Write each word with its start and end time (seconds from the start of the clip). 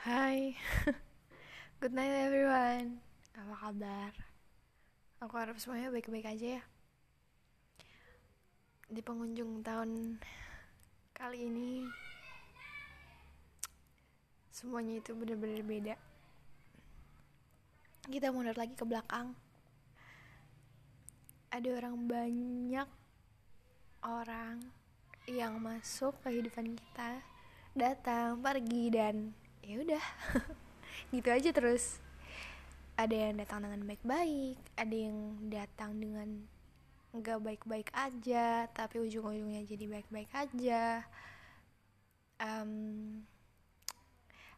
Hai. 0.00 0.56
Good 1.84 1.92
night 1.92 2.08
everyone. 2.08 3.04
Apa 3.36 3.68
kabar? 3.68 4.16
Aku 5.20 5.36
harap 5.36 5.60
semuanya 5.60 5.92
baik-baik 5.92 6.24
aja 6.24 6.56
ya. 6.56 6.62
Di 8.88 9.04
pengunjung 9.04 9.60
tahun 9.60 10.16
kali 11.12 11.52
ini 11.52 11.84
Semuanya 14.48 15.04
itu 15.04 15.12
benar-benar 15.12 15.60
beda. 15.68 15.94
Kita 18.08 18.32
mundur 18.32 18.56
lagi 18.56 18.72
ke 18.72 18.88
belakang. 18.88 19.36
Ada 21.52 21.76
orang 21.76 22.08
banyak 22.08 22.88
Orang 24.00 24.64
yang 25.28 25.60
masuk 25.60 26.16
kehidupan 26.24 26.72
kita 26.72 27.20
datang 27.76 28.40
pergi 28.40 28.88
dan 28.88 29.36
ya 29.64 29.76
udah. 29.80 30.04
Gitu 31.14 31.28
aja 31.28 31.50
terus. 31.50 31.98
Ada 32.96 33.32
yang 33.32 33.40
datang 33.40 33.64
dengan 33.64 33.80
baik-baik 33.88 34.60
ada 34.76 34.96
yang 34.96 35.18
datang 35.48 35.96
dengan 35.96 36.28
nggak 37.10 37.42
baik-baik 37.42 37.88
aja 37.90 38.70
tapi 38.70 39.02
ujung-ujungnya 39.02 39.64
jadi 39.64 39.84
baik-baik 39.88 40.30
aja. 40.36 41.04
Um, 42.40 43.24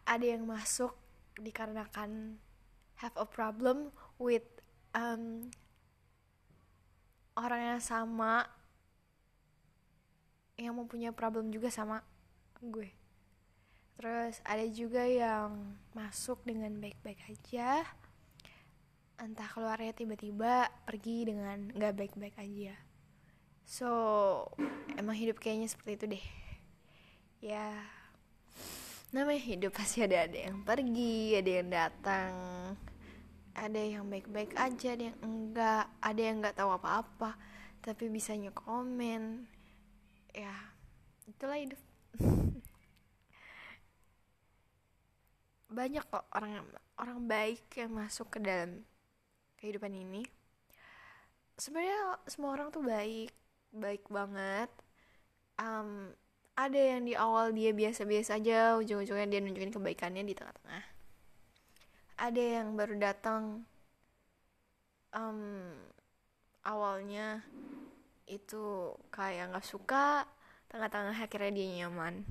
ada 0.07 0.27
yang 0.27 0.47
masuk 0.47 0.95
dikarenakan 1.39 2.39
have 2.99 3.15
a 3.19 3.27
problem 3.27 3.91
with 4.19 4.47
um, 4.95 5.51
orang 7.35 7.75
yang 7.75 7.83
sama 7.83 8.47
yang 10.61 10.77
mempunyai 10.77 11.11
problem 11.11 11.49
juga 11.51 11.73
sama 11.73 12.05
gue 12.63 13.02
terus 13.97 14.41
ada 14.43 14.65
juga 14.69 15.05
yang 15.05 15.77
masuk 15.93 16.41
dengan 16.45 16.73
baik-baik 16.81 17.21
aja. 17.29 17.85
Entah 19.21 19.47
keluarnya 19.53 19.95
tiba-tiba 19.95 20.73
pergi 20.89 21.29
dengan 21.29 21.71
nggak 21.71 21.95
baik-baik 21.95 22.37
aja. 22.41 22.75
So 23.63 23.89
emang 24.99 25.17
hidup 25.17 25.39
kayaknya 25.39 25.71
seperti 25.71 25.93
itu 25.95 26.07
deh. 26.19 26.27
Ya 27.43 27.83
namanya 29.13 29.45
hidup 29.45 29.77
pasti 29.77 30.01
ada 30.01 30.25
ada 30.25 30.39
yang 30.49 30.65
pergi 30.65 31.37
ada 31.39 31.51
yang 31.51 31.69
datang. 31.71 32.33
Ada 33.53 33.81
yang 33.85 34.09
baik-baik 34.09 34.57
aja 34.57 34.97
ada 34.97 35.05
yang 35.13 35.19
enggak. 35.21 35.85
Ada 36.01 36.21
yang 36.21 36.37
nggak 36.41 36.57
tahu 36.57 36.71
apa-apa 36.73 37.37
tapi 37.85 38.09
bisanya 38.09 38.51
komen. 38.57 39.47
Ya 40.33 40.57
itulah 41.29 41.61
hidup 41.61 41.92
banyak 45.73 46.05
kok 46.07 46.29
orang 46.37 46.63
orang 47.01 47.19
baik 47.27 47.67
yang 47.75 47.93
masuk 47.97 48.29
ke 48.33 48.39
dalam 48.39 48.85
kehidupan 49.59 49.93
ini. 49.93 50.23
Sebenarnya 51.57 52.21
semua 52.29 52.55
orang 52.55 52.69
tuh 52.69 52.85
baik 52.85 53.33
baik 53.73 54.05
banget. 54.13 54.69
Um, 55.57 56.13
ada 56.53 56.77
yang 56.77 57.09
di 57.09 57.17
awal 57.17 57.57
dia 57.57 57.73
biasa-biasa 57.73 58.37
aja 58.37 58.77
ujung-ujungnya 58.77 59.29
dia 59.29 59.41
nunjukin 59.41 59.73
kebaikannya 59.73 60.23
di 60.25 60.37
tengah-tengah. 60.37 60.85
Ada 62.21 62.43
yang 62.61 62.77
baru 62.77 62.95
datang 63.01 63.65
um, 65.17 65.73
awalnya 66.65 67.45
itu 68.27 68.95
kayak 69.13 69.53
nggak 69.53 69.67
suka 69.67 70.25
tengah-tengah 70.73 71.17
akhirnya 71.17 71.53
dia 71.53 71.85
nyaman 71.85 72.25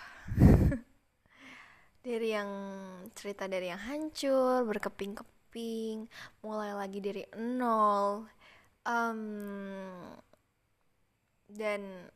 dari 2.02 2.34
yang 2.34 2.50
cerita 3.14 3.46
dari 3.46 3.70
yang 3.70 3.78
hancur 3.78 4.66
berkeping-keping 4.66 6.10
mulai 6.42 6.74
lagi 6.74 6.98
dari 6.98 7.22
nol 7.38 8.26
um, 8.82 9.20
dan 11.46 12.10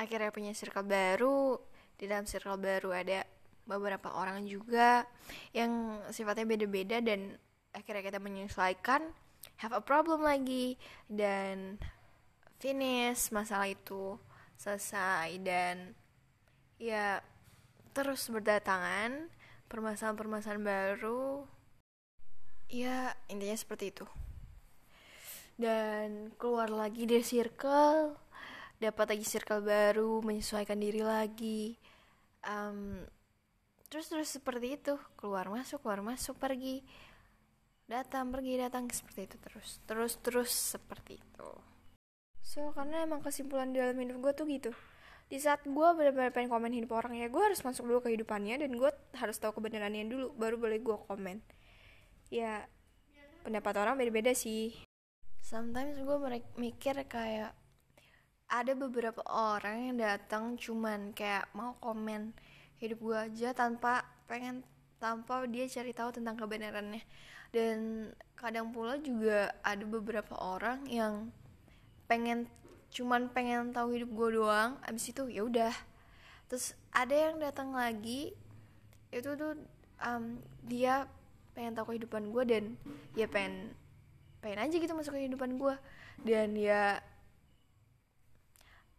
akhirnya 0.00 0.32
punya 0.32 0.52
circle 0.56 0.86
baru. 0.86 1.60
Di 1.96 2.04
dalam 2.04 2.28
circle 2.28 2.60
baru 2.60 2.92
ada 2.92 3.24
beberapa 3.64 4.12
orang 4.12 4.44
juga 4.44 5.04
yang 5.56 6.00
sifatnya 6.12 6.44
beda-beda 6.44 7.00
dan 7.00 7.34
akhirnya 7.72 8.04
kita 8.04 8.20
menyesuaikan 8.20 9.02
have 9.60 9.72
a 9.72 9.82
problem 9.82 10.22
lagi 10.22 10.76
dan 11.08 11.80
finish 12.60 13.32
masalah 13.32 13.68
itu 13.68 14.20
selesai. 14.60 15.36
Dan 15.40 15.96
ya 16.76 17.20
terus 17.96 18.28
berdatangan 18.28 19.32
permasalahan-permasalahan 19.72 20.60
baru. 20.60 21.48
Ya 22.68 23.16
intinya 23.32 23.56
seperti 23.56 23.88
itu. 23.88 24.04
Dan 25.56 26.28
keluar 26.36 26.68
lagi 26.68 27.08
dari 27.08 27.24
circle 27.24 28.12
dapat 28.76 29.16
lagi 29.16 29.24
circle 29.24 29.64
baru 29.64 30.20
menyesuaikan 30.20 30.76
diri 30.76 31.00
lagi. 31.00 31.80
Um, 32.44 33.00
terus 33.88 34.12
terus 34.12 34.28
seperti 34.28 34.76
itu. 34.76 35.00
Keluar 35.16 35.48
masuk 35.48 35.80
keluar 35.80 36.04
masuk 36.04 36.36
pergi. 36.36 36.84
Datang 37.88 38.28
pergi 38.28 38.60
datang 38.60 38.92
seperti 38.92 39.24
itu 39.24 39.36
terus. 39.40 39.80
Terus 39.88 40.12
terus 40.20 40.50
seperti 40.52 41.16
itu. 41.16 41.50
So 42.44 42.76
karena 42.76 43.08
emang 43.08 43.24
kesimpulan 43.24 43.72
dalam 43.72 43.96
hidup 43.96 44.20
gue 44.20 44.32
tuh 44.36 44.46
gitu 44.52 44.72
di 45.26 45.42
saat 45.42 45.66
gue 45.66 45.88
benar-benar 45.98 46.30
pengen 46.30 46.50
komen 46.54 46.70
hidup 46.70 47.02
orang 47.02 47.18
ya 47.18 47.26
gue 47.26 47.42
harus 47.42 47.58
masuk 47.66 47.90
dulu 47.90 47.98
kehidupannya 48.06 48.62
dan 48.62 48.70
gue 48.70 48.90
harus 49.18 49.36
tahu 49.42 49.58
kebenarannya 49.58 50.06
dulu 50.06 50.30
baru 50.38 50.54
boleh 50.54 50.78
gue 50.78 50.96
komen. 51.10 51.42
Ya 52.30 52.70
pendapat 53.42 53.74
orang 53.82 53.98
beda-beda 53.98 54.30
sih. 54.38 54.74
Sometimes 55.42 55.98
gue 55.98 56.16
mikir 56.58 56.94
kayak 57.10 57.54
ada 58.46 58.72
beberapa 58.78 59.26
orang 59.26 59.90
yang 59.90 59.96
datang 59.98 60.54
cuman 60.54 61.10
kayak 61.10 61.50
mau 61.58 61.74
komen 61.82 62.30
hidup 62.78 62.98
gue 63.02 63.18
aja 63.18 63.50
tanpa 63.50 64.06
pengen 64.30 64.62
tanpa 65.02 65.42
dia 65.50 65.66
cari 65.66 65.90
tahu 65.90 66.14
tentang 66.14 66.38
kebenarannya. 66.38 67.02
Dan 67.50 68.10
kadang 68.38 68.70
pula 68.70 68.94
juga 69.02 69.50
ada 69.66 69.82
beberapa 69.82 70.38
orang 70.38 70.86
yang 70.86 71.34
pengen 72.06 72.46
cuman 72.94 73.28
pengen 73.30 73.74
tahu 73.74 73.98
hidup 73.98 74.10
gue 74.12 74.28
doang 74.40 74.78
abis 74.86 75.10
itu 75.10 75.26
ya 75.28 75.42
udah. 75.44 75.74
Terus 76.46 76.78
ada 76.94 77.12
yang 77.12 77.42
datang 77.42 77.74
lagi 77.74 78.32
itu 79.10 79.30
tuh 79.34 79.58
um, 80.02 80.38
dia 80.66 81.10
pengen 81.56 81.72
tahu 81.72 81.94
kehidupan 81.94 82.30
gue 82.30 82.42
dan 82.44 82.64
ya 83.16 83.26
pengen 83.26 83.72
pengen 84.44 84.60
aja 84.68 84.76
gitu 84.76 84.92
masuk 84.92 85.16
kehidupan 85.16 85.56
gue 85.56 85.74
dan 86.22 86.52
ya 86.54 87.00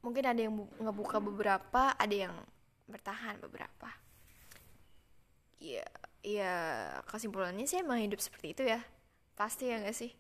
mungkin 0.02 0.25
ada 0.25 0.40
yang 0.42 0.54
ngebuka 0.81 1.18
beberapa 1.22 1.94
ada 1.96 2.16
yang 2.16 2.34
bertahan 2.88 3.38
beberapa. 3.44 3.92
Ya 5.58 5.86
ya 6.24 6.56
kesimpulannya 7.08 7.66
sih 7.66 7.81
emang 7.81 8.02
hidup 8.04 8.22
seperti 8.22 8.58
itu 8.58 8.64
ya. 8.66 8.81
Pasti 9.38 9.69
ya 9.69 9.84
gak 9.84 9.94
sih? 9.94 10.12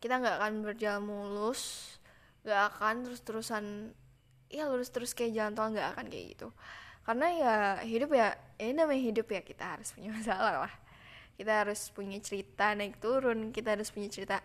Kita 0.00 0.18
nggak 0.18 0.36
akan 0.40 0.54
berjalan 0.64 1.02
mulus 1.04 1.94
gak 2.42 2.74
akan 2.74 3.06
terus-terusan 3.06 3.94
ya 4.52 4.68
lurus 4.68 4.92
terus 4.92 5.14
kayak 5.14 5.32
jalan 5.32 5.54
tol 5.54 5.70
gak 5.72 5.96
akan 5.96 6.06
kayak 6.10 6.26
gitu. 6.36 6.48
Karena 7.02 7.26
ya 7.34 7.54
hidup 7.82 8.10
ya 8.14 8.34
ini 8.62 8.78
namanya 8.78 9.02
hidup 9.02 9.26
ya 9.30 9.40
kita 9.42 9.78
harus 9.78 9.94
punya 9.94 10.10
masalah 10.18 10.68
lah. 10.68 10.74
Kita 11.38 11.64
harus 11.66 11.90
punya 11.90 12.18
cerita 12.20 12.74
naik 12.76 12.98
turun 13.00 13.50
kita 13.54 13.74
harus 13.78 13.90
punya 13.90 14.10
cerita 14.10 14.42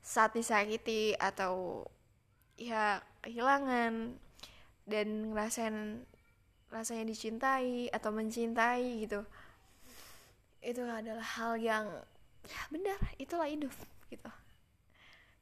saat 0.00 0.32
disakiti 0.32 1.12
atau 1.18 1.84
ya 2.56 3.04
kehilangan 3.20 4.16
dan 4.88 5.06
ngerasain 5.30 6.08
rasanya 6.72 7.04
dicintai 7.10 7.90
atau 7.90 8.10
mencintai 8.14 9.04
gitu. 9.04 9.26
Itu 10.62 10.86
adalah 10.86 11.24
hal 11.36 11.58
yang 11.58 11.86
ya 12.46 12.60
benar 12.72 12.98
itulah 13.20 13.50
hidup 13.50 13.74
gitu. 14.08 14.30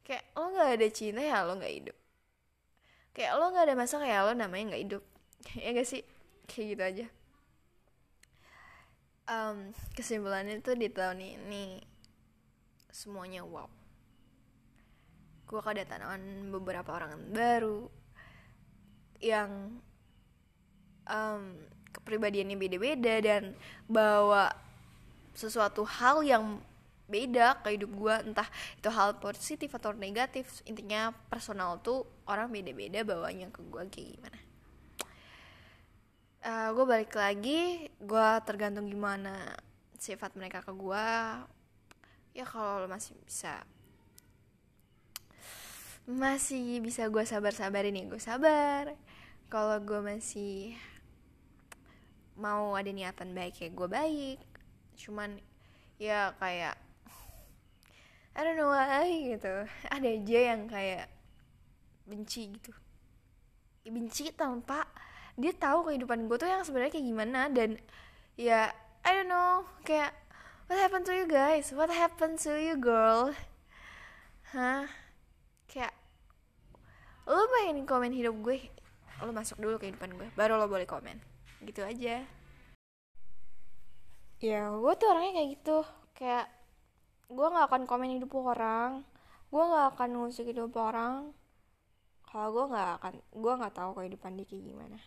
Kayak 0.03 0.25
lo 0.35 0.51
nggak 0.51 0.69
ada 0.73 0.87
cinta 0.89 1.21
ya 1.21 1.45
lo 1.45 1.53
nggak 1.55 1.75
hidup 1.79 1.98
kayak 3.13 3.35
lo 3.37 3.51
nggak 3.51 3.65
ada 3.69 3.75
masalah 3.75 4.07
ya 4.07 4.25
lo 4.25 4.33
namanya 4.33 4.75
nggak 4.75 4.83
hidup. 4.85 5.03
Ya 5.63 5.71
gak 5.71 5.87
sih? 5.87 6.03
Kayak 6.51 6.67
gitu 6.75 6.83
aja. 6.83 7.07
Um, 9.29 9.71
kesimpulannya 9.93 10.57
tuh 10.59 10.73
di 10.73 10.89
tahun 10.89 11.21
ini 11.21 11.85
semuanya 12.89 13.45
wow. 13.45 13.69
Gue 15.45 15.61
kedatangan 15.61 16.49
beberapa 16.49 16.89
orang 16.97 17.13
baru 17.29 17.89
yang 19.21 19.79
um, 21.05 21.43
kepribadiannya 21.93 22.57
beda-beda 22.57 23.15
dan 23.21 23.43
bawa 23.89 24.53
sesuatu 25.33 25.85
hal 25.85 26.21
yang 26.25 26.61
beda 27.09 27.59
ke 27.65 27.75
hidup 27.75 27.91
gue 27.91 28.15
entah 28.29 28.47
itu 28.77 28.89
hal 28.93 29.17
positif 29.17 29.73
atau 29.73 29.91
negatif. 29.97 30.61
Intinya 30.69 31.11
personal 31.27 31.81
tuh 31.81 32.05
orang 32.29 32.53
beda-beda 32.53 33.01
bawanya 33.01 33.49
ke 33.49 33.59
gue 33.65 33.81
kayak 33.89 34.09
gimana. 34.15 34.39
Uh, 36.39 36.69
gue 36.71 36.85
balik 36.87 37.11
lagi 37.19 37.91
gue 37.99 38.27
tergantung 38.47 38.87
gimana 38.87 39.59
sifat 39.99 40.39
mereka 40.39 40.63
ke 40.63 40.71
gue 40.71 41.07
ya 42.31 42.47
kalau 42.47 42.87
masih 42.87 43.19
bisa 43.27 43.59
masih 46.07 46.79
bisa 46.79 47.05
gue 47.05 47.21
sabar-sabarin 47.21 47.93
ya 47.93 48.05
gue 48.09 48.21
sabar. 48.21 48.97
Kalau 49.49 49.77
gue 49.81 50.01
masih 50.01 50.73
mau 52.39 52.73
ada 52.73 52.89
niatan 52.89 53.35
baik 53.35 53.61
ya 53.61 53.69
gue 53.69 53.87
baik. 53.89 54.39
Cuman 54.97 55.37
ya 56.01 56.33
kayak 56.41 56.88
I 58.37 58.39
don't 58.45 58.57
know 58.57 58.69
why 58.69 59.07
gitu. 59.07 59.65
Ada 59.89 60.07
aja 60.07 60.39
yang 60.53 60.69
kayak 60.69 61.09
benci 62.09 62.53
gitu. 62.53 62.73
Ya, 63.85 63.89
benci 63.93 64.33
tanpa 64.33 64.85
dia 65.39 65.55
tahu 65.55 65.87
kehidupan 65.87 66.27
gue 66.27 66.35
tuh 66.35 66.51
yang 66.51 66.67
sebenarnya 66.67 66.91
kayak 66.99 67.07
gimana 67.07 67.47
dan 67.47 67.79
ya 68.35 68.75
I 69.07 69.09
don't 69.15 69.31
know 69.31 69.63
kayak 69.87 70.11
what 70.67 70.77
happened 70.77 71.07
to 71.07 71.15
you 71.15 71.25
guys? 71.25 71.71
What 71.71 71.87
happened 71.87 72.37
to 72.43 72.59
you 72.59 72.75
girl? 72.75 73.31
Hah? 74.51 74.89
Kayak 75.69 75.95
lo 77.29 77.45
pengen 77.53 77.85
komen 77.85 78.11
hidup 78.11 78.35
gue 78.41 78.67
lo 79.21 79.31
masuk 79.31 79.61
dulu 79.61 79.77
kehidupan 79.79 80.17
gue 80.17 80.27
baru 80.35 80.59
lo 80.59 80.67
boleh 80.67 80.85
komen. 80.85 81.17
Gitu 81.63 81.85
aja. 81.85 82.25
Ya 84.39 84.61
gue 84.71 84.93
tuh 84.99 85.07
orangnya 85.07 85.39
kayak 85.39 85.49
gitu. 85.55 85.77
Kayak 86.19 86.58
gue 87.29 87.47
nggak 87.47 87.67
akan 87.69 87.83
komen 87.85 88.17
hidup 88.17 88.33
orang. 88.33 89.05
Gue 89.53 89.63
nggak 89.63 89.87
akan 89.95 90.09
ngusik 90.17 90.49
hidup 90.49 90.73
orang. 90.81 91.29
Kalau 92.25 92.49
gue 92.53 92.65
nggak 92.73 92.89
akan 93.01 93.13
gue 93.21 93.53
nggak 93.53 93.75
tahu 93.77 93.91
kehidupan 94.01 94.37
dia 94.37 94.45
kayak 94.49 94.65
gimana. 94.65 94.99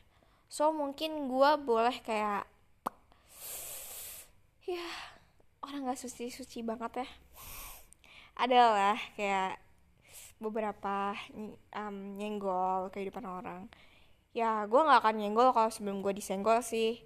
So 0.47 0.71
mungkin 0.71 1.27
gue 1.27 1.51
boleh 1.63 1.99
kayak 2.03 2.47
ya 4.63 4.87
orang 5.67 5.91
nggak 5.91 5.99
suci 5.99 6.31
suci 6.31 6.63
banget 6.63 7.03
ya. 7.03 7.09
Adalah 8.39 8.99
kayak 9.19 9.59
beberapa 10.43 11.15
um, 11.75 12.19
nyenggol 12.19 12.91
kehidupan 12.95 13.27
orang. 13.27 13.67
Ya 14.31 14.67
gue 14.67 14.81
nggak 14.81 15.03
akan 15.03 15.17
nyenggol 15.19 15.51
kalau 15.51 15.71
sebelum 15.71 16.07
gue 16.07 16.15
disenggol 16.15 16.63
sih 16.63 17.03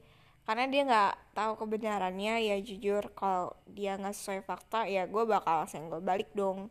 karena 0.46 0.64
dia 0.70 0.82
nggak 0.86 1.14
tahu 1.34 1.52
kebenarannya 1.58 2.38
ya 2.38 2.56
jujur 2.62 3.10
kalau 3.18 3.50
dia 3.66 3.98
nggak 3.98 4.14
sesuai 4.14 4.46
fakta 4.46 4.86
ya 4.86 5.10
gue 5.10 5.26
bakal 5.26 5.66
senggol 5.66 5.98
balik 5.98 6.30
dong. 6.38 6.70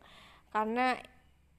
Karena 0.55 0.95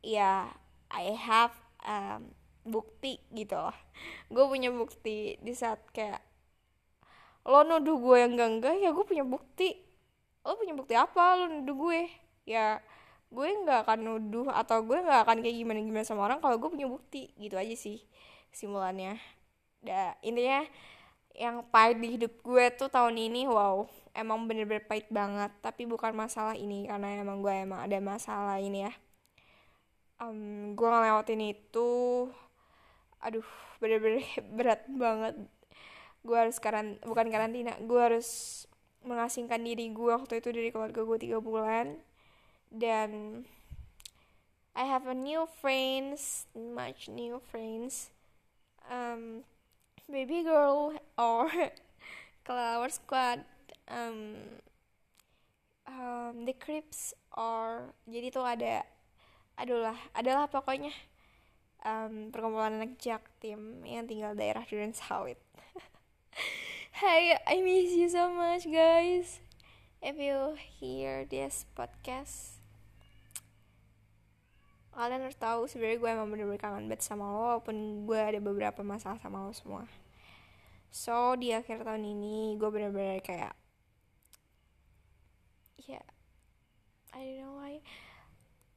ya 0.00 0.48
I 0.88 1.12
have 1.12 1.52
um, 1.84 2.32
bukti 2.64 3.20
gitu 3.36 3.54
loh. 3.60 3.76
Gue 4.34 4.48
punya 4.48 4.72
bukti 4.72 5.36
di 5.38 5.52
saat 5.52 5.84
kayak 5.92 6.24
lo 7.46 7.62
nuduh 7.62 7.94
gue 8.02 8.16
yang 8.18 8.34
enggak 8.34 8.50
enggak 8.58 8.74
ya 8.80 8.90
gue 8.96 9.04
punya 9.04 9.24
bukti. 9.28 9.76
Lo 10.42 10.56
punya 10.56 10.74
bukti 10.74 10.94
apa? 10.96 11.36
Lo 11.36 11.46
nuduh 11.52 11.76
gue. 11.76 12.00
Ya 12.48 12.80
gue 13.28 13.46
nggak 13.46 13.86
akan 13.86 13.98
nuduh 14.02 14.48
atau 14.50 14.80
gue 14.82 14.98
nggak 14.98 15.20
akan 15.28 15.44
kayak 15.44 15.56
gimana 15.60 15.78
gimana 15.84 16.06
sama 16.08 16.24
orang 16.24 16.40
kalau 16.40 16.56
gue 16.56 16.70
punya 16.72 16.88
bukti. 16.88 17.30
Gitu 17.36 17.54
aja 17.60 17.76
sih 17.76 18.00
kesimpulannya. 18.50 19.20
Da 19.84 20.16
intinya 20.24 20.64
yang 21.36 21.68
pahit 21.68 22.00
di 22.00 22.16
hidup 22.16 22.32
gue 22.40 22.64
tuh 22.72 22.88
tahun 22.88 23.20
ini 23.20 23.44
wow 23.44 23.84
emang 24.16 24.48
bener-bener 24.48 24.82
pahit 24.88 25.06
banget. 25.12 25.52
Tapi 25.60 25.84
bukan 25.84 26.16
masalah 26.16 26.56
ini 26.56 26.88
karena 26.88 27.20
emang 27.20 27.44
gue 27.44 27.52
emang 27.52 27.84
ada 27.84 28.00
masalah 28.00 28.56
ini 28.58 28.88
ya. 28.88 28.92
Um, 30.16 30.72
gue 30.72 30.88
ngelewatin 30.88 31.52
itu 31.52 31.92
aduh 33.20 33.44
bener-bener 33.78 34.24
berat 34.56 34.82
banget. 34.88 35.36
Gue 36.24 36.36
harus 36.40 36.56
karan 36.58 36.96
bukan 37.04 37.28
karantina 37.28 37.76
gue 37.78 38.00
harus 38.00 38.64
mengasingkan 39.04 39.60
diri 39.60 39.92
gue. 39.92 40.10
Waktu 40.16 40.40
itu 40.40 40.48
dari 40.50 40.72
keluarga 40.72 41.04
gue 41.04 41.18
tiga 41.20 41.38
bulan. 41.38 42.00
Dan 42.72 43.44
I 44.76 44.84
have 44.88 45.06
a 45.06 45.14
new 45.14 45.44
friends 45.60 46.48
much 46.56 47.12
new 47.12 47.38
friends. 47.52 48.10
Um, 48.88 49.44
baby 50.06 50.46
girl 50.46 50.94
or 51.18 51.50
Flower 52.46 52.88
Squad 52.88 53.42
um, 53.90 54.38
um, 55.86 56.46
The 56.46 56.54
Crips 56.54 57.14
or 57.34 57.90
jadi 58.06 58.30
tuh 58.30 58.46
ada 58.46 58.86
adalah 59.58 59.98
adalah 60.14 60.46
pokoknya 60.46 60.94
um, 61.82 62.30
perkumpulan 62.30 62.78
anak 62.78 63.02
tim 63.42 63.82
yang 63.82 64.06
tinggal 64.06 64.38
daerah 64.38 64.62
Duren 64.62 64.94
Sawit. 64.94 65.40
Hi, 67.02 67.36
I 67.50 67.60
miss 67.66 67.96
you 67.98 68.06
so 68.06 68.30
much 68.30 68.68
guys. 68.70 69.42
If 69.98 70.20
you 70.20 70.54
hear 70.60 71.26
this 71.26 71.66
podcast, 71.74 72.55
kalian 74.96 75.28
harus 75.28 75.36
tahu 75.36 75.68
sebenarnya 75.68 76.00
gue 76.00 76.10
emang 76.10 76.28
bener-bener 76.32 76.56
kangen 76.56 76.88
banget 76.88 77.04
sama 77.04 77.28
lo 77.28 77.60
walaupun 77.60 78.08
gue 78.08 78.16
ada 78.16 78.40
beberapa 78.40 78.80
masalah 78.80 79.20
sama 79.20 79.44
lo 79.44 79.52
semua. 79.52 79.84
So 80.88 81.36
di 81.36 81.52
akhir 81.52 81.84
tahun 81.84 82.00
ini 82.00 82.56
gue 82.56 82.68
bener-bener 82.72 83.20
kayak 83.20 83.52
ya 85.84 86.00
yeah, 86.00 86.06
I 87.12 87.20
don't 87.20 87.38
know 87.44 87.52
why 87.60 87.84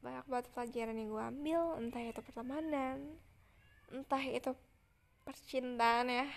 banyak 0.04 0.26
banget 0.28 0.46
pelajaran 0.52 1.00
yang 1.00 1.10
gue 1.10 1.24
ambil 1.24 1.62
entah 1.80 2.04
itu 2.04 2.20
pertemanan 2.20 2.98
entah 3.90 4.24
itu 4.28 4.52
percintaan 5.24 6.12
ya. 6.12 6.28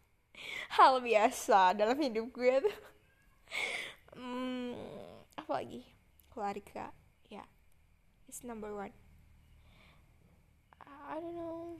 Hal 0.78 1.02
biasa 1.02 1.74
dalam 1.74 1.98
hidup 1.98 2.30
gue 2.30 2.54
tuh. 2.62 2.76
Hmm, 4.14 4.76
apa 5.34 5.50
lagi? 5.60 5.82
Keluarga 6.30 6.94
ya 7.26 7.42
yeah. 7.42 7.46
it's 8.28 8.46
number 8.46 8.70
one 8.70 8.94
I 11.06 11.22
don't 11.22 11.38
know. 11.38 11.78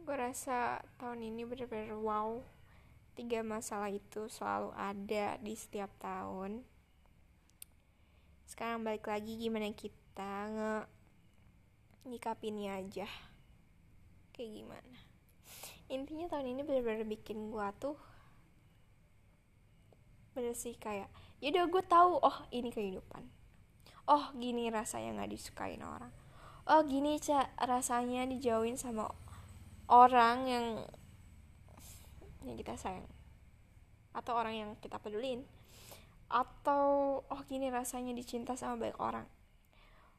Gue 0.00 0.16
rasa 0.16 0.80
tahun 0.96 1.28
ini 1.28 1.44
bener-bener 1.44 1.92
wow. 2.00 2.40
Tiga 3.12 3.44
masalah 3.44 3.92
itu 3.92 4.28
selalu 4.32 4.72
ada 4.72 5.36
di 5.40 5.52
setiap 5.52 5.92
tahun. 6.00 6.64
Sekarang 8.48 8.88
balik 8.88 9.04
lagi 9.04 9.36
gimana 9.36 9.68
kita 9.76 10.32
nge 10.48 10.74
nyikapinnya 12.08 12.80
aja. 12.80 13.08
Kayak 14.32 14.50
gimana? 14.64 14.98
Intinya 15.92 16.26
tahun 16.32 16.56
ini 16.56 16.60
bener-bener 16.64 17.04
bikin 17.04 17.52
gue 17.52 17.68
tuh 17.76 17.98
bener 20.36 20.52
sih 20.52 20.76
kayak 20.76 21.08
yaudah 21.40 21.64
gue 21.64 21.82
tahu 21.88 22.20
oh 22.20 22.38
ini 22.52 22.68
kehidupan. 22.72 23.24
Oh 24.08 24.32
gini 24.36 24.68
rasanya 24.68 25.20
nggak 25.20 25.32
disukain 25.32 25.80
orang 25.80 26.12
oh 26.66 26.82
gini 26.82 27.22
cak 27.22 27.54
rasanya 27.62 28.26
dijauhin 28.26 28.74
sama 28.74 29.06
orang 29.86 30.38
yang 30.50 30.66
yang 32.42 32.56
kita 32.58 32.74
sayang. 32.74 33.06
Atau 34.14 34.34
orang 34.34 34.54
yang 34.56 34.70
kita 34.82 34.98
pedulin 34.98 35.46
atau 36.26 37.22
oh 37.22 37.42
gini 37.46 37.70
rasanya 37.70 38.10
dicinta 38.10 38.58
sama 38.58 38.82
banyak 38.82 38.98
orang. 38.98 39.26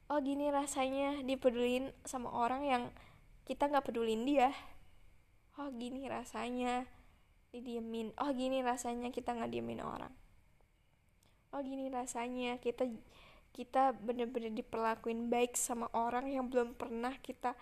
Oh 0.08 0.24
gini 0.24 0.48
rasanya 0.48 1.20
dipedulin 1.28 1.92
sama 2.08 2.32
orang 2.32 2.64
yang 2.64 2.84
kita 3.44 3.68
nggak 3.68 3.92
pedulin 3.92 4.24
dia. 4.24 4.56
Oh 5.60 5.68
gini 5.76 6.08
rasanya 6.08 6.88
didiemin. 7.52 8.16
Oh 8.16 8.32
gini 8.32 8.64
rasanya 8.64 9.12
kita 9.12 9.36
nggak 9.36 9.52
diemin 9.52 9.84
orang. 9.84 10.16
Oh 11.52 11.60
gini 11.60 11.92
rasanya 11.92 12.56
kita 12.64 12.88
kita 13.58 13.98
bener-bener 13.98 14.54
diperlakuin 14.54 15.34
baik 15.34 15.58
sama 15.58 15.90
orang 15.98 16.30
yang 16.30 16.46
belum 16.46 16.78
pernah 16.78 17.18
kita 17.18 17.58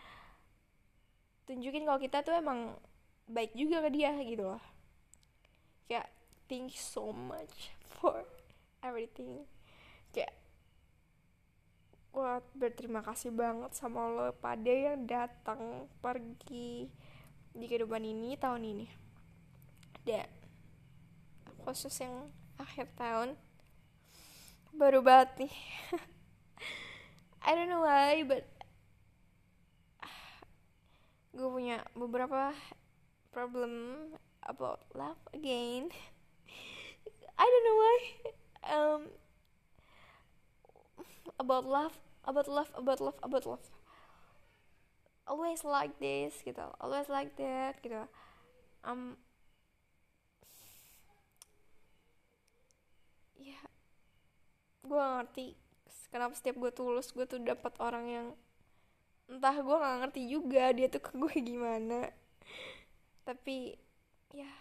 tunjukin 1.48 1.88
kalau 1.88 2.02
kita 2.04 2.20
tuh 2.20 2.36
emang 2.36 2.76
baik 3.32 3.56
juga 3.56 3.80
ke 3.88 3.90
dia 3.96 4.12
gitu 4.20 4.44
loh. 4.44 4.64
Kayak 5.88 6.12
thank 6.52 6.76
you 6.76 6.84
so 6.84 7.16
much 7.16 7.72
for 7.96 8.28
everything. 8.84 9.48
Kayak 10.12 10.36
gue 12.12 12.34
berterima 12.60 13.00
kasih 13.00 13.32
banget 13.32 13.72
sama 13.72 14.12
lo 14.12 14.36
pada 14.36 14.68
yang 14.68 15.08
datang 15.08 15.88
pergi 16.04 16.92
di 17.56 17.66
kehidupan 17.72 18.04
ini 18.04 18.36
tahun 18.36 18.68
ini. 18.68 18.88
Dan 20.04 20.28
khusus 21.64 21.96
yang 22.04 22.28
akhir 22.60 22.92
tahun 23.00 23.40
baru 24.76 25.00
banget 25.02 25.30
nih. 25.48 25.54
I 27.48 27.56
don't 27.56 27.70
know 27.70 27.82
why 27.82 28.24
but 28.28 28.44
gue 31.36 31.50
punya 31.50 31.84
beberapa 31.96 32.52
problem 33.32 34.14
about 34.46 34.84
love 34.96 35.20
again. 35.36 35.90
I 37.40 37.46
don't 37.46 37.66
know 37.66 37.78
why. 37.80 38.00
Um 38.66 39.02
about 41.40 41.66
love 41.66 41.98
about 42.26 42.48
love 42.48 42.72
about 42.76 43.00
love 43.02 43.16
about 43.24 43.46
love. 43.46 43.70
Always 45.28 45.64
like 45.66 45.98
this 46.00 46.38
gitu. 46.46 46.66
Always 46.82 47.10
like 47.10 47.34
that 47.42 47.82
gitu. 47.82 48.06
Um 48.86 49.18
ya 53.40 53.60
gue 54.86 55.02
ngerti 55.02 55.48
kenapa 56.14 56.34
setiap 56.38 56.56
gue 56.62 56.72
tulus 56.72 57.12
gue 57.12 57.26
tuh 57.28 57.42
dapat 57.42 57.74
orang 57.82 58.06
yang 58.08 58.28
entah 59.26 59.58
gue 59.58 59.76
nggak 59.76 59.98
ngerti 60.06 60.22
juga 60.30 60.64
dia 60.72 60.88
tuh 60.88 61.02
ke 61.02 61.12
gue 61.18 61.36
gimana 61.52 62.14
tapi 63.26 63.74
ya 64.32 64.46
yeah. 64.46 64.58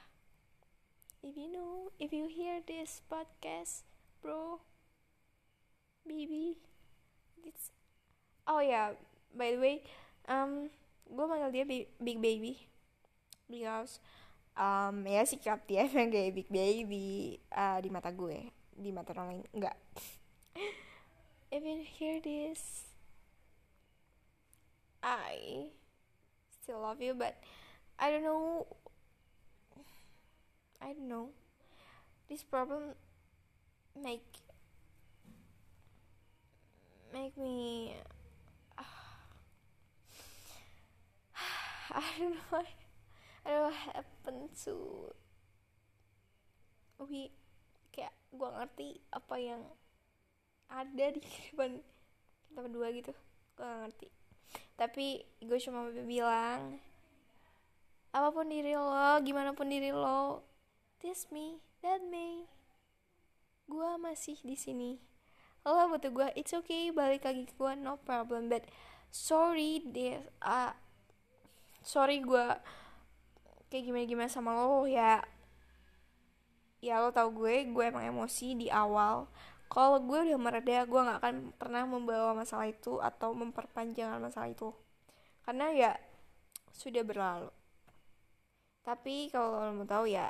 if 1.20 1.36
you 1.36 1.52
know 1.52 1.92
if 2.00 2.10
you 2.10 2.24
hear 2.26 2.64
this 2.64 3.04
podcast 3.12 3.84
bro 4.24 4.64
baby 6.08 6.56
it's 7.44 7.68
oh 8.48 8.64
ya 8.64 8.68
yeah, 8.68 8.86
by 9.36 9.52
the 9.52 9.60
way 9.60 9.76
um 10.28 10.72
gue 11.04 11.24
manggil 11.28 11.52
dia 11.52 11.64
big 12.00 12.18
baby 12.18 12.64
because 13.44 14.00
um 14.56 15.04
ya 15.04 15.22
sikap 15.28 15.60
dia 15.68 15.84
emang 15.84 16.08
kayak 16.14 16.32
big 16.32 16.48
baby 16.48 17.36
uh, 17.52 17.76
di 17.84 17.92
mata 17.92 18.08
gue 18.08 18.48
di 18.74 18.90
mata 18.90 19.12
orang 19.12 19.28
lain 19.36 19.44
enggak 19.52 19.76
if 21.54 21.62
you 21.62 21.86
hear 21.86 22.18
this 22.18 22.90
I 25.00 25.70
still 26.50 26.80
love 26.82 27.00
you 27.00 27.14
but 27.14 27.38
I 27.96 28.10
don't 28.10 28.24
know 28.24 28.66
I 30.82 30.92
don't 30.92 31.08
know. 31.08 31.28
This 32.28 32.42
problem 32.42 32.98
make 33.94 34.26
make 37.12 37.38
me 37.38 37.94
I 41.94 42.02
don't 42.18 42.34
know 42.34 42.42
I 42.52 42.64
don't 43.46 43.54
know 43.54 43.62
what 43.62 43.74
happened 43.94 44.50
to 44.66 45.14
we 46.98 47.30
kayak 47.94 48.10
gue 48.34 48.48
ngerti 48.48 48.98
apa 49.14 49.36
yang 49.38 49.62
ada 50.70 51.06
di 51.12 51.20
kehidupan 51.20 51.80
kita 52.50 52.60
berdua 52.62 52.88
gitu. 52.94 53.12
Gue 53.58 53.64
gak 53.66 53.80
ngerti. 53.86 54.08
Tapi 54.74 55.06
gue 55.42 55.58
cuma 55.62 55.90
bilang 56.06 56.78
apa 58.14 58.30
pun 58.30 58.46
diri 58.46 58.78
lo 58.78 59.18
gimana 59.26 59.50
pun 59.58 59.66
diri 59.66 59.90
lo 59.90 60.46
this 61.02 61.26
me 61.34 61.58
that 61.82 62.02
me. 62.06 62.46
Gue 63.66 63.90
masih 63.98 64.38
di 64.42 64.54
sini. 64.54 65.02
Lo 65.66 65.90
butuh 65.90 66.10
gue 66.14 66.28
it's 66.38 66.54
okay 66.54 66.94
balik 66.94 67.26
lagi 67.26 67.46
ke 67.46 67.54
gue 67.58 67.72
no 67.78 67.98
problem. 68.02 68.46
But 68.50 68.66
sorry 69.10 69.82
deh 69.82 70.22
uh, 70.42 70.74
sorry 71.82 72.22
gue 72.22 72.46
kayak 73.70 73.84
gimana 73.90 74.04
gimana 74.06 74.30
sama 74.30 74.54
lo 74.54 74.86
ya. 74.86 75.22
Ya 76.78 77.02
lo 77.02 77.10
tau 77.10 77.30
gue 77.34 77.66
gue 77.66 77.84
emang 77.86 78.06
emosi 78.06 78.54
di 78.54 78.70
awal 78.70 79.26
kalau 79.68 79.98
gue 80.04 80.30
udah 80.30 80.40
mereda 80.40 80.84
gue 80.86 81.00
nggak 81.00 81.18
akan 81.20 81.36
pernah 81.56 81.82
membawa 81.88 82.36
masalah 82.36 82.68
itu 82.68 83.00
atau 83.00 83.32
memperpanjang 83.34 84.20
masalah 84.20 84.50
itu. 84.52 84.70
Karena 85.44 85.72
ya 85.72 85.92
sudah 86.72 87.02
berlalu. 87.02 87.50
Tapi 88.84 89.32
kalau 89.32 89.64
lo 89.64 89.72
mau 89.72 89.88
tahu 89.88 90.10
ya 90.10 90.28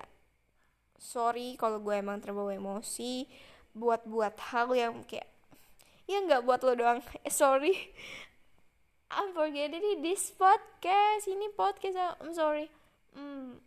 sorry 0.95 1.59
kalau 1.59 1.83
gue 1.83 1.95
emang 1.99 2.23
terbawa 2.23 2.55
emosi 2.55 3.27
buat 3.75 4.07
buat 4.07 4.39
hal 4.55 4.71
yang 4.73 5.03
kayak 5.03 5.27
ya 6.07 6.23
nggak 6.23 6.45
buat 6.47 6.61
lo 6.63 6.73
doang. 6.79 7.01
Eh, 7.27 7.33
sorry. 7.33 7.75
I'm 9.15 9.31
forgetting 9.31 10.03
this 10.03 10.35
podcast 10.35 11.31
ini 11.31 11.51
podcast 11.55 12.19
I'm 12.23 12.35
sorry. 12.35 12.71
Hmm. 13.15 13.63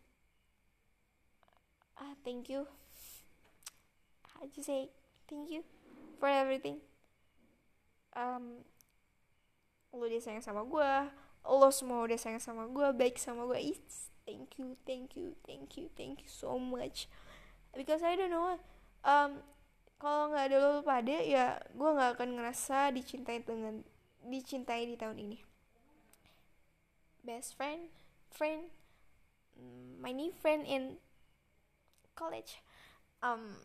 ah 1.97 2.13
thank 2.23 2.51
you. 2.51 2.67
How 4.35 4.45
to 4.45 4.61
say 4.61 4.96
thank 5.27 5.51
you 5.51 5.61
for 6.19 6.31
everything. 6.31 6.81
Um, 8.17 8.65
lo 9.93 10.09
udah 10.09 10.19
sayang 10.19 10.43
sama 10.43 10.65
gue 10.65 10.91
lo 11.47 11.69
semua 11.71 12.03
udah 12.03 12.19
sayang 12.19 12.43
sama 12.43 12.67
gue 12.67 12.87
baik 12.97 13.15
sama 13.15 13.47
gue 13.47 13.71
it's 13.71 14.11
thank 14.27 14.59
you 14.59 14.75
thank 14.83 15.15
you 15.15 15.37
thank 15.47 15.79
you 15.79 15.87
thank 15.95 16.25
you 16.25 16.29
so 16.31 16.59
much. 16.59 17.07
Because 17.71 18.01
I 18.01 18.17
don't 18.17 18.33
know 18.33 18.57
um, 19.05 19.45
kalau 19.97 20.33
nggak 20.33 20.43
ada 20.51 20.57
lo 20.59 20.81
pada 20.81 21.15
ya 21.23 21.61
gue 21.71 21.89
nggak 21.89 22.17
akan 22.17 22.29
ngerasa 22.37 22.91
dicintai 22.93 23.41
dengan 23.45 23.85
dicintai 24.25 24.89
di 24.89 24.95
tahun 24.99 25.17
ini. 25.21 25.37
Best 27.23 27.55
friend 27.55 27.93
friend 28.33 28.73
my 29.97 30.11
new 30.11 30.33
friend 30.35 30.67
in 30.67 31.01
college. 32.13 32.59
Um 33.23 33.61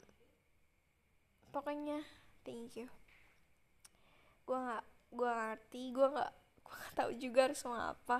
pokoknya 1.52 2.00
thank 2.42 2.74
you. 2.74 2.88
Gue 4.48 4.56
nggak 4.56 4.84
gue 5.12 5.30
ngerti 5.30 5.82
gue 5.92 6.08
nggak 6.08 6.32
gue 6.64 6.74
nggak 6.74 6.94
tahu 6.96 7.10
juga 7.20 7.40
harus 7.46 7.62
apa. 7.68 8.18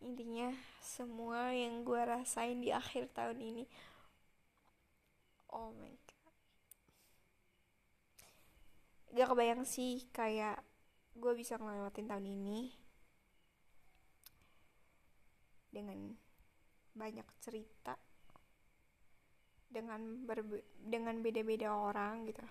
Intinya 0.00 0.54
semua 0.78 1.50
yang 1.50 1.82
gue 1.82 1.98
rasain 1.98 2.62
di 2.62 2.70
akhir 2.70 3.10
tahun 3.10 3.42
ini. 3.42 3.64
Oh 5.50 5.74
my 5.74 5.90
god. 5.90 6.34
Gak 9.14 9.30
kebayang 9.30 9.62
sih 9.62 10.10
kayak 10.10 10.58
gue 11.14 11.32
bisa 11.38 11.54
ngelewatin 11.54 12.10
tahun 12.10 12.26
ini 12.26 12.74
dengan 15.70 16.18
banyak 16.94 17.26
cerita 17.38 17.94
dengan 19.74 20.22
berbe 20.22 20.62
dengan 20.78 21.18
beda-beda 21.18 21.74
orang 21.74 22.30
gitu. 22.30 22.46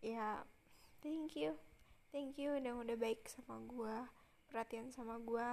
Ya 0.00 0.40
thank 1.04 1.36
you. 1.36 1.60
Thank 2.08 2.40
you 2.40 2.56
udah 2.56 2.72
udah 2.80 2.96
baik 2.96 3.28
sama 3.28 3.60
gue 3.68 3.96
perhatian 4.52 4.92
sama 4.92 5.16
gue 5.16 5.48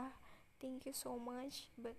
thank 0.60 0.84
you 0.84 0.91
so 0.91 1.15
much 1.15 1.72
but 1.79 1.96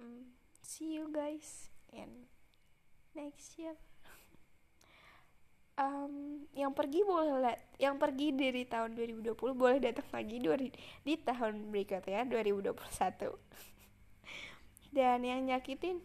mm, 0.00 0.32
see 0.64 0.96
you 0.96 1.12
guys 1.12 1.68
in 1.92 2.32
next 3.12 3.60
year. 3.60 3.76
Um, 5.76 6.48
yang 6.56 6.72
pergi 6.72 7.04
boleh 7.04 7.76
yang 7.76 8.00
pergi 8.00 8.32
dari 8.32 8.64
tahun 8.64 8.96
2020 8.96 9.36
boleh 9.36 9.76
datang 9.76 10.08
lagi 10.08 10.40
di, 10.40 10.72
di 11.04 11.14
tahun 11.20 11.68
berikutnya 11.68 12.24
2021 12.32 12.72
dan 14.96 15.20
yang 15.20 15.44
nyakitin 15.44 16.00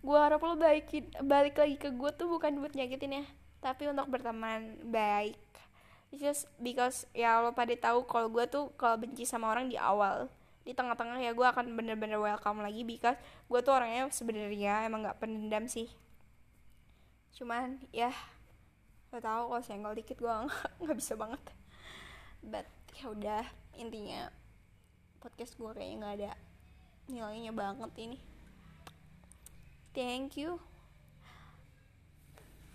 gue 0.00 0.16
harap 0.16 0.40
lo 0.40 0.56
baikin 0.56 1.12
balik 1.20 1.60
lagi 1.60 1.76
ke 1.76 1.92
gue 1.92 2.10
tuh 2.16 2.32
bukan 2.32 2.56
buat 2.62 2.72
nyakitin 2.72 3.20
ya 3.20 3.24
tapi 3.60 3.90
untuk 3.90 4.06
berteman 4.06 4.78
baik. 4.86 5.42
Just 6.14 6.46
because 6.62 7.04
ya 7.10 7.42
lo 7.42 7.50
pada 7.50 7.74
tahu 7.74 8.06
kalau 8.06 8.30
gue 8.30 8.46
tuh 8.46 8.70
kalau 8.78 8.94
benci 8.94 9.26
sama 9.26 9.50
orang 9.50 9.66
di 9.66 9.74
awal 9.74 10.30
di 10.62 10.70
tengah-tengah 10.70 11.18
ya 11.18 11.34
gue 11.34 11.46
akan 11.46 11.74
bener-bener 11.74 12.18
welcome 12.18 12.62
lagi 12.62 12.86
because 12.86 13.18
gue 13.50 13.60
tuh 13.66 13.74
orangnya 13.74 14.06
sebenarnya 14.14 14.86
emang 14.86 15.02
nggak 15.02 15.18
pendendam 15.18 15.66
sih. 15.66 15.90
Cuman 17.34 17.82
ya 17.90 18.14
lo 19.10 19.18
tau 19.18 19.50
kalau 19.50 19.62
senggol 19.66 19.98
dikit 19.98 20.22
gue 20.22 20.30
nggak 20.86 20.96
bisa 20.96 21.18
banget. 21.18 21.42
But 22.46 22.70
ya 23.02 23.10
udah 23.10 23.44
intinya 23.74 24.30
podcast 25.18 25.58
gue 25.58 25.70
kayaknya 25.74 25.96
nggak 25.98 26.14
ada 26.22 26.32
nilainya 27.06 27.54
banget 27.54 27.90
ini. 27.98 28.18
Thank 29.96 30.36
you 30.36 30.60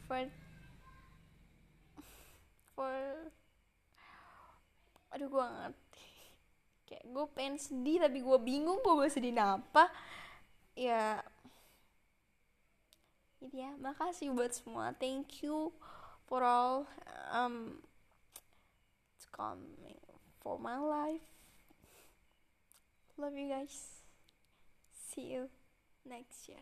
for 0.07 0.25
for 2.73 2.95
aduh 5.11 5.27
gue 5.27 5.45
ngerti. 5.45 6.07
Kayak 6.88 7.05
gue 7.07 7.25
pengen 7.35 7.55
sedih 7.61 7.97
tapi 8.01 8.19
gue 8.23 8.38
bingung 8.41 8.79
gue 8.81 9.07
sedih 9.11 9.35
apa. 9.38 9.91
Ya 10.73 11.21
ini 13.43 13.61
ya. 13.61 13.71
Makasih 13.77 14.33
buat 14.33 14.55
semua. 14.55 14.95
Thank 14.97 15.43
you 15.45 15.75
for 16.25 16.41
all 16.41 16.88
um 17.29 17.83
it's 19.13 19.27
coming 19.29 20.00
for 20.41 20.57
my 20.57 20.79
life. 20.79 21.27
Love 23.19 23.38
you 23.38 23.45
guys 23.45 24.00
See 25.13 25.34
you 25.34 25.50
next 26.08 26.48
year. 26.48 26.60